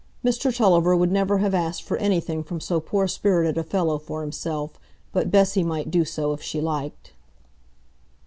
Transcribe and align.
Mr 0.25 0.51
Tulliver 0.55 0.95
would 0.95 1.11
never 1.11 1.37
have 1.37 1.53
asked 1.53 1.83
for 1.83 1.95
anything 1.97 2.43
from 2.43 2.59
so 2.59 2.79
poor 2.79 3.07
spirited 3.07 3.55
a 3.55 3.63
fellow 3.63 3.99
for 3.99 4.21
himself, 4.23 4.79
but 5.13 5.29
Bessy 5.29 5.63
might 5.63 5.91
do 5.91 6.05
so 6.05 6.33
if 6.33 6.41
she 6.41 6.59
liked. 6.59 7.13